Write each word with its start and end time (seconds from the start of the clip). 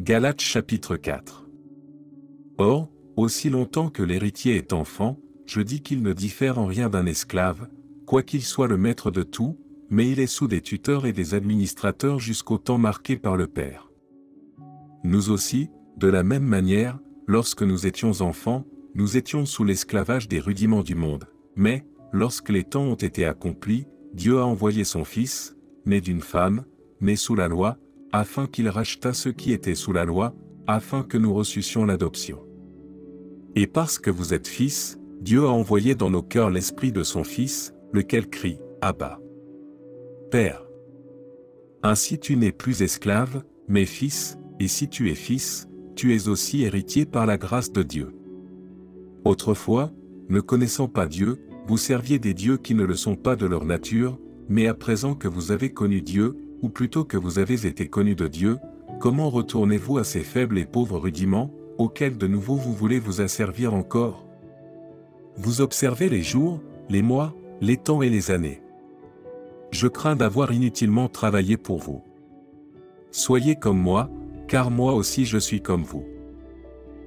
Galates 0.00 0.42
chapitre 0.42 0.96
4 0.96 1.48
Or, 2.58 2.88
aussi 3.16 3.50
longtemps 3.50 3.90
que 3.90 4.04
l'héritier 4.04 4.54
est 4.54 4.72
enfant, 4.72 5.18
je 5.44 5.60
dis 5.60 5.82
qu'il 5.82 6.02
ne 6.02 6.12
diffère 6.12 6.60
en 6.60 6.66
rien 6.66 6.88
d'un 6.88 7.04
esclave, 7.04 7.68
quoiqu'il 8.06 8.42
soit 8.42 8.68
le 8.68 8.76
maître 8.76 9.10
de 9.10 9.24
tout, 9.24 9.58
mais 9.90 10.08
il 10.08 10.20
est 10.20 10.28
sous 10.28 10.46
des 10.46 10.60
tuteurs 10.60 11.04
et 11.04 11.12
des 11.12 11.34
administrateurs 11.34 12.20
jusqu'au 12.20 12.58
temps 12.58 12.78
marqué 12.78 13.16
par 13.16 13.36
le 13.36 13.48
Père. 13.48 13.90
Nous 15.02 15.30
aussi, 15.30 15.68
de 15.96 16.06
la 16.06 16.22
même 16.22 16.46
manière, 16.46 17.00
lorsque 17.26 17.64
nous 17.64 17.84
étions 17.84 18.20
enfants, 18.20 18.64
nous 18.94 19.16
étions 19.16 19.46
sous 19.46 19.64
l'esclavage 19.64 20.28
des 20.28 20.38
rudiments 20.38 20.84
du 20.84 20.94
monde, 20.94 21.26
mais, 21.56 21.84
lorsque 22.12 22.50
les 22.50 22.62
temps 22.62 22.84
ont 22.84 22.94
été 22.94 23.24
accomplis, 23.24 23.88
Dieu 24.14 24.38
a 24.38 24.46
envoyé 24.46 24.84
son 24.84 25.04
Fils, 25.04 25.56
né 25.86 26.00
d'une 26.00 26.22
femme, 26.22 26.64
né 27.00 27.16
sous 27.16 27.34
la 27.34 27.48
loi, 27.48 27.78
afin 28.12 28.46
qu'il 28.46 28.68
rachetât 28.68 29.12
ceux 29.12 29.32
qui 29.32 29.52
étaient 29.52 29.74
sous 29.74 29.92
la 29.92 30.04
loi, 30.04 30.34
afin 30.66 31.02
que 31.02 31.18
nous 31.18 31.32
reçussions 31.32 31.84
l'adoption. 31.84 32.40
Et 33.54 33.66
parce 33.66 33.98
que 33.98 34.10
vous 34.10 34.34
êtes 34.34 34.48
fils, 34.48 34.98
Dieu 35.20 35.44
a 35.44 35.50
envoyé 35.50 35.94
dans 35.94 36.10
nos 36.10 36.22
cœurs 36.22 36.50
l'esprit 36.50 36.92
de 36.92 37.02
son 37.02 37.24
Fils, 37.24 37.74
lequel 37.92 38.28
crie, 38.28 38.58
Abba. 38.80 39.18
Père. 40.30 40.62
Ainsi 41.82 42.18
tu 42.18 42.36
n'es 42.36 42.52
plus 42.52 42.82
esclave, 42.82 43.42
mais 43.66 43.84
fils, 43.84 44.38
et 44.60 44.68
si 44.68 44.88
tu 44.88 45.10
es 45.10 45.14
fils, 45.14 45.68
tu 45.96 46.14
es 46.14 46.28
aussi 46.28 46.62
héritier 46.62 47.06
par 47.06 47.26
la 47.26 47.38
grâce 47.38 47.72
de 47.72 47.82
Dieu. 47.82 48.14
Autrefois, 49.24 49.90
ne 50.28 50.40
connaissant 50.40 50.88
pas 50.88 51.06
Dieu, 51.06 51.38
vous 51.66 51.76
serviez 51.76 52.18
des 52.18 52.34
dieux 52.34 52.56
qui 52.56 52.74
ne 52.74 52.84
le 52.84 52.94
sont 52.94 53.16
pas 53.16 53.36
de 53.36 53.46
leur 53.46 53.64
nature, 53.64 54.18
mais 54.48 54.66
à 54.66 54.74
présent 54.74 55.14
que 55.14 55.28
vous 55.28 55.50
avez 55.50 55.72
connu 55.72 56.00
Dieu, 56.00 56.36
ou 56.62 56.68
plutôt 56.68 57.04
que 57.04 57.16
vous 57.16 57.38
avez 57.38 57.66
été 57.66 57.88
connu 57.88 58.14
de 58.14 58.28
Dieu, 58.28 58.58
comment 59.00 59.30
retournez-vous 59.30 59.98
à 59.98 60.04
ces 60.04 60.20
faibles 60.20 60.58
et 60.58 60.64
pauvres 60.64 60.98
rudiments, 60.98 61.50
auxquels 61.78 62.18
de 62.18 62.26
nouveau 62.26 62.56
vous 62.56 62.72
voulez 62.72 62.98
vous 62.98 63.20
asservir 63.20 63.74
encore? 63.74 64.26
Vous 65.36 65.60
observez 65.60 66.08
les 66.08 66.22
jours, 66.22 66.60
les 66.88 67.02
mois, 67.02 67.34
les 67.60 67.76
temps 67.76 68.02
et 68.02 68.10
les 68.10 68.30
années. 68.30 68.60
Je 69.70 69.86
crains 69.86 70.16
d'avoir 70.16 70.52
inutilement 70.52 71.08
travaillé 71.08 71.56
pour 71.56 71.78
vous. 71.78 72.02
Soyez 73.10 73.56
comme 73.56 73.78
moi, 73.78 74.10
car 74.48 74.70
moi 74.70 74.94
aussi 74.94 75.24
je 75.26 75.38
suis 75.38 75.60
comme 75.60 75.82
vous. 75.82 76.04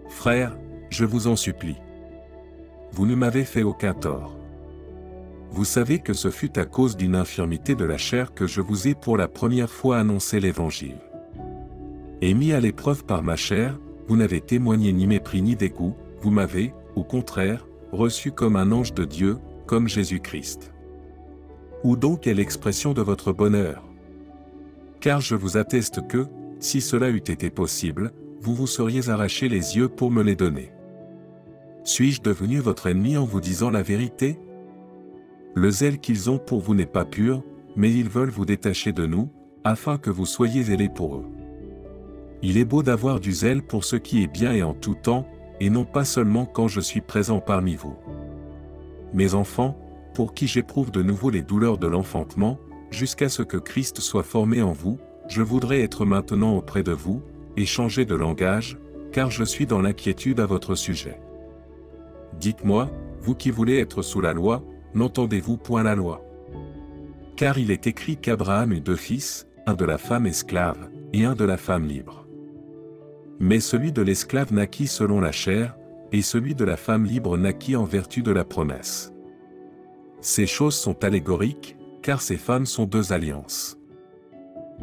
Frères, 0.10 0.58
je 0.90 1.06
vous 1.06 1.28
en 1.28 1.36
supplie. 1.36 1.78
Vous 2.92 3.06
ne 3.06 3.16
m'avez 3.16 3.46
fait 3.46 3.64
aucun 3.64 3.94
tort. 3.94 4.38
Vous 5.52 5.66
savez 5.66 6.00
que 6.00 6.14
ce 6.14 6.32
fut 6.32 6.58
à 6.58 6.66
cause 6.66 6.96
d'une 6.96 7.16
infirmité 7.16 7.76
de 7.76 7.84
la 7.84 7.98
chair 7.98 8.34
que 8.34 8.48
je 8.48 8.62
vous 8.62 8.88
ai 8.88 8.96
pour 8.96 9.18
la 9.18 9.28
première 9.28 9.70
fois 9.70 9.98
annoncé 9.98 10.40
l'Évangile. 10.40 10.98
Et 12.22 12.34
mis 12.34 12.54
à 12.54 12.62
l'épreuve 12.62 13.04
par 13.04 13.22
ma 13.22 13.36
chair, 13.36 13.78
vous 14.08 14.16
n'avez 14.16 14.40
témoigné 14.40 14.94
ni 14.94 15.08
mépris 15.08 15.42
ni 15.42 15.58
dégoût, 15.58 15.94
vous 16.22 16.32
m'avez, 16.32 16.74
au 16.96 17.04
contraire, 17.04 17.68
reçu 17.92 18.32
comme 18.32 18.56
un 18.56 18.72
ange 18.72 18.94
de 18.94 19.04
Dieu, 19.04 19.40
comme 19.66 19.90
Jésus-Christ. 19.90 20.72
Où 21.84 21.98
donc 21.98 22.28
est 22.28 22.34
l'expression 22.34 22.94
de 22.94 23.02
votre 23.02 23.34
bonheur? 23.34 23.84
Car 25.02 25.20
je 25.20 25.36
vous 25.36 25.58
atteste 25.58 26.08
que, 26.08 26.28
si 26.60 26.80
cela 26.80 27.10
eût 27.10 27.18
été 27.18 27.50
possible, 27.50 28.12
vous 28.40 28.56
vous 28.56 28.68
seriez 28.68 29.10
arraché 29.10 29.50
les 29.50 29.76
yeux 29.76 29.90
pour 29.90 30.12
me 30.12 30.24
les 30.24 30.36
donner. 30.36 30.72
Suis-je 31.84 32.22
devenu 32.22 32.60
votre 32.60 32.88
ennemi 32.88 33.18
en 33.18 33.26
vous 33.26 33.42
disant 33.42 33.70
la 33.70 33.82
vérité? 33.82 34.40
Le 35.54 35.70
zèle 35.70 36.00
qu'ils 36.00 36.30
ont 36.30 36.38
pour 36.38 36.62
vous 36.62 36.76
n'est 36.76 36.86
pas 36.86 37.06
pur, 37.06 37.44
mais 37.76 37.92
ils 37.92 38.10
veulent 38.10 38.30
vous 38.30 38.46
détacher 38.46 38.92
de 38.94 39.06
nous, 39.06 39.30
afin 39.64 39.98
que 39.98 40.10
vous 40.10 40.26
soyez 40.26 40.64
zélés 40.64 40.90
pour 40.90 41.18
eux. 41.18 41.26
Il 42.42 42.58
est 42.58 42.66
beau 42.66 42.82
d'avoir 42.84 43.20
du 43.20 43.32
zèle 43.32 43.62
pour 43.62 43.84
ce 43.84 43.96
qui 43.96 44.24
est 44.24 44.32
bien 44.32 44.54
et 44.54 44.64
en 44.64 44.74
tout 44.74 44.96
temps, 44.96 45.28
et 45.60 45.70
non 45.70 45.86
pas 45.86 46.06
seulement 46.06 46.46
quand 46.46 46.68
je 46.68 46.82
suis 46.82 47.02
présent 47.02 47.40
parmi 47.40 47.76
vous. 47.76 47.96
Mes 49.14 49.36
enfants, 49.36 49.78
pour 50.16 50.34
qui 50.34 50.48
j'éprouve 50.48 50.92
de 50.92 51.04
nouveau 51.04 51.30
les 51.30 51.44
douleurs 51.44 51.78
de 51.78 51.88
l'enfantement, 51.88 52.58
jusqu'à 52.90 53.30
ce 53.30 53.44
que 53.44 53.58
Christ 53.58 54.00
soit 54.00 54.24
formé 54.24 54.62
en 54.62 54.72
vous, 54.72 54.98
je 55.28 55.42
voudrais 55.42 55.82
être 55.82 56.06
maintenant 56.06 56.56
auprès 56.58 56.84
de 56.84 56.92
vous, 56.92 57.22
et 57.58 57.66
changer 57.66 58.06
de 58.06 58.16
langage, 58.16 58.78
car 59.12 59.30
je 59.30 59.44
suis 59.44 59.66
dans 59.66 59.82
l'inquiétude 59.82 60.40
à 60.40 60.46
votre 60.46 60.76
sujet. 60.76 61.20
Dites-moi, 62.40 62.90
vous 63.22 63.36
qui 63.36 63.52
voulez 63.52 63.78
être 63.78 64.02
sous 64.02 64.22
la 64.22 64.34
loi, 64.34 64.64
n'entendez-vous 64.94 65.58
point 65.58 65.84
la 65.84 65.96
loi? 65.96 66.26
Car 67.36 67.58
il 67.58 67.72
est 67.72 67.88
écrit 67.88 68.18
qu'Abraham 68.18 68.74
eut 68.74 68.82
deux 68.82 68.96
fils, 68.96 69.48
un 69.66 69.74
de 69.74 69.86
la 69.86 69.98
femme 69.98 70.28
esclave, 70.28 70.90
et 71.14 71.26
un 71.26 71.34
de 71.34 71.46
la 71.46 71.58
femme 71.58 71.86
libre. 71.86 72.28
Mais 73.40 73.60
celui 73.60 73.92
de 73.92 74.02
l'esclave 74.02 74.54
naquit 74.54 74.88
selon 74.88 75.20
la 75.20 75.32
chair, 75.32 75.76
et 76.12 76.22
celui 76.22 76.56
de 76.56 76.66
la 76.66 76.78
femme 76.78 77.06
libre 77.06 77.38
naquit 77.38 77.76
en 77.76 77.86
vertu 77.86 78.22
de 78.22 78.32
la 78.32 78.44
promesse. 78.44 79.14
Ces 80.20 80.46
choses 80.46 80.76
sont 80.76 81.04
allégoriques, 81.04 81.78
car 82.02 82.22
ces 82.22 82.38
femmes 82.38 82.66
sont 82.66 82.86
deux 82.86 83.14
alliances. 83.14 83.78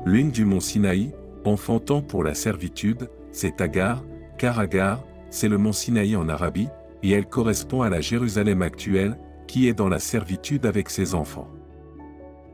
L'une 0.04 0.30
du 0.30 0.44
mont 0.44 0.60
Sinaï, 0.60 1.12
enfantant 1.44 2.02
pour 2.02 2.24
la 2.24 2.34
servitude, 2.34 3.08
c'est 3.32 3.60
Agar, 3.60 4.04
car 4.36 4.58
Agar, 4.58 5.04
c'est 5.30 5.48
le 5.48 5.58
mont 5.58 5.72
Sinaï 5.72 6.16
en 6.16 6.28
Arabie, 6.28 6.68
et 7.02 7.10
elle 7.10 7.26
correspond 7.26 7.82
à 7.82 7.90
la 7.90 8.00
Jérusalem 8.00 8.62
actuelle, 8.62 9.18
qui 9.48 9.66
est 9.66 9.74
dans 9.74 9.88
la 9.88 9.98
servitude 9.98 10.66
avec 10.66 10.90
ses 10.90 11.16
enfants. 11.16 11.48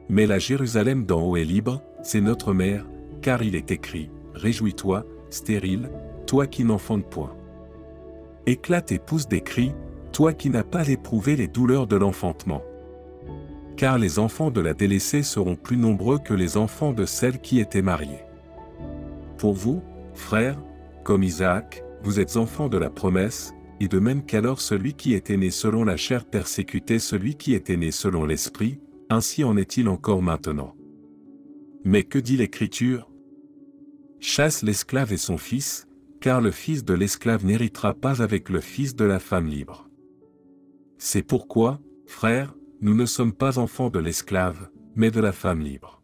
Mais 0.09 0.27
la 0.27 0.39
Jérusalem 0.39 1.05
d'en 1.05 1.23
haut 1.23 1.37
est 1.37 1.45
libre, 1.45 1.83
c'est 2.03 2.23
notre 2.23 2.55
mère, 2.55 2.87
car 3.21 3.43
il 3.43 3.55
est 3.55 3.71
écrit, 3.71 4.11
Réjouis-toi, 4.35 5.05
stérile, 5.31 5.91
toi 6.27 6.47
qui 6.47 6.65
n'enfantes 6.65 7.07
point. 7.07 7.37
Éclate 8.47 8.93
et 8.93 8.99
pousse 8.99 9.29
des 9.29 9.41
cris, 9.41 9.73
toi 10.13 10.33
qui 10.33 10.51
n'as 10.51 10.65
pas 10.65 10.89
éprouvé 10.89 11.37
les 11.37 11.49
douleurs 11.49 11.87
de 11.87 11.97
l'enfantement. 11.97 12.63
Car 13.77 13.99
les 13.99 14.19
enfants 14.19 14.51
de 14.51 14.61
la 14.61 14.75
délaissée 14.75 15.23
seront 15.23 15.57
plus 15.57 15.77
nombreux 15.77 16.19
que 16.19 16.35
les 16.35 16.57
enfants 16.57 16.93
de 16.93 17.05
celle 17.05 17.41
qui 17.41 17.59
était 17.59 17.83
mariée. 17.83 18.23
Pour 19.39 19.55
vous, 19.55 19.83
frères, 20.15 20.59
comme 21.03 21.23
Isaac, 21.23 21.83
vous 22.03 22.21
êtes 22.21 22.37
enfants 22.37 22.69
de 22.69 22.79
la 22.79 22.91
promesse, 22.91 23.55
et 23.81 23.89
de 23.89 23.99
même 23.99 24.25
qu'alors 24.25 24.61
celui 24.61 24.95
qui 24.95 25.15
était 25.15 25.37
né 25.37 25.51
selon 25.51 25.85
la 25.85 25.97
chair 25.97 26.25
persécutait 26.25 26.99
celui 26.99 27.35
qui 27.35 27.55
était 27.55 27.77
né 27.77 27.91
selon 27.91 28.25
l'esprit, 28.25 28.81
ainsi 29.11 29.45
en 29.45 29.57
est-il 29.57 29.89
encore 29.89 30.23
maintenant. 30.23 30.75
Mais 31.85 32.05
que 32.05 32.19
dit 32.19 32.37
l'Écriture? 32.37 33.11
Chasse 34.21 34.63
l'esclave 34.63 35.13
et 35.13 35.19
son 35.19 35.37
fils, 35.37 35.87
car 36.21 36.41
le 36.41 36.51
fils 36.51 36.85
de 36.85 36.95
l'esclave 36.95 37.45
n'héritera 37.45 37.93
pas 37.93 38.23
avec 38.23 38.49
le 38.49 38.61
fils 38.61 38.97
de 38.97 39.05
la 39.05 39.19
femme 39.19 39.47
libre. 39.47 39.91
C'est 40.97 41.23
pourquoi, 41.23 41.81
frères, 42.07 42.55
nous 42.81 42.95
ne 42.95 43.05
sommes 43.05 43.35
pas 43.35 43.59
enfants 43.59 43.91
de 43.91 43.99
l'esclave, 43.99 44.71
mais 44.95 45.11
de 45.11 45.21
la 45.21 45.33
femme 45.33 45.61
libre. 45.61 46.04